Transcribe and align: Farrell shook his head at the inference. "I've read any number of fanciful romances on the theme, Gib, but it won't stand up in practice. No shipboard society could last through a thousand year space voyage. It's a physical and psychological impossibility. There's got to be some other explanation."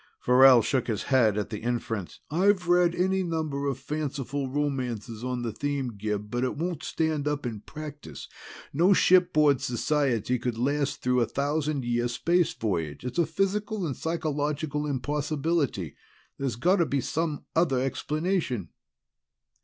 Farrell 0.19 0.63
shook 0.63 0.87
his 0.87 1.03
head 1.03 1.37
at 1.37 1.51
the 1.51 1.59
inference. 1.59 2.21
"I've 2.31 2.67
read 2.67 2.95
any 2.95 3.21
number 3.21 3.67
of 3.67 3.77
fanciful 3.77 4.49
romances 4.49 5.23
on 5.23 5.43
the 5.43 5.51
theme, 5.51 5.93
Gib, 5.95 6.31
but 6.31 6.43
it 6.43 6.55
won't 6.57 6.81
stand 6.81 7.27
up 7.27 7.45
in 7.45 7.59
practice. 7.59 8.27
No 8.73 8.93
shipboard 8.93 9.61
society 9.61 10.39
could 10.39 10.57
last 10.57 11.03
through 11.03 11.21
a 11.21 11.27
thousand 11.27 11.85
year 11.85 12.07
space 12.07 12.51
voyage. 12.51 13.05
It's 13.05 13.19
a 13.19 13.27
physical 13.27 13.85
and 13.85 13.95
psychological 13.95 14.87
impossibility. 14.87 15.95
There's 16.39 16.55
got 16.55 16.77
to 16.77 16.87
be 16.87 16.99
some 17.01 17.45
other 17.55 17.79
explanation." 17.79 18.69